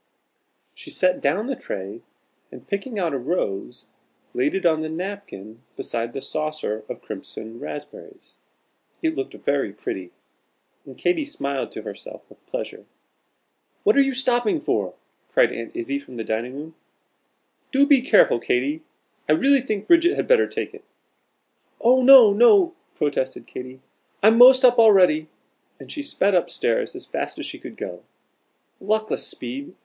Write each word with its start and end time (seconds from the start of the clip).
She 0.73 0.89
set 0.89 1.21
down 1.21 1.45
the 1.45 1.55
tray, 1.55 2.01
and 2.51 2.67
picking 2.67 2.97
out 2.97 3.13
a 3.13 3.19
rose, 3.19 3.85
laid 4.33 4.55
it 4.55 4.65
on 4.65 4.79
the 4.79 4.89
napkin 4.89 5.61
besides 5.75 6.15
the 6.15 6.23
saucer 6.23 6.83
of 6.89 7.03
crimson 7.03 7.59
raspberries. 7.59 8.39
It 9.03 9.13
looked 9.13 9.35
very 9.35 9.71
pretty, 9.71 10.09
and 10.87 10.97
Katy 10.97 11.23
smiled 11.23 11.71
to 11.73 11.83
herself 11.83 12.27
with 12.29 12.43
pleasure. 12.47 12.87
"What 13.83 13.95
are 13.95 14.01
you 14.01 14.15
stopping 14.15 14.59
for?" 14.59 14.95
called 15.35 15.51
Aunt 15.51 15.75
Izzie, 15.75 15.99
from 15.99 16.15
the 16.17 16.23
dining 16.23 16.55
room. 16.55 16.75
"Do 17.71 17.85
be 17.85 18.01
careful, 18.01 18.39
Katy, 18.39 18.81
I 19.29 19.33
really 19.33 19.61
think 19.61 19.85
Bridget 19.85 20.15
had 20.15 20.25
better 20.27 20.47
take 20.47 20.73
it." 20.73 20.83
"Oh 21.79 22.01
no, 22.01 22.33
no!" 22.33 22.73
protested 22.95 23.45
Katy, 23.45 23.81
"I'm 24.23 24.39
most 24.39 24.65
up 24.65 24.79
already." 24.79 25.27
And 25.79 25.91
she 25.91 26.01
sped 26.01 26.33
up 26.33 26.49
stairs 26.49 26.95
as 26.95 27.05
fast 27.05 27.37
as 27.37 27.45
she 27.45 27.59
could 27.59 27.77
go. 27.77 28.03
Luckless 28.79 29.27
speed! 29.27 29.75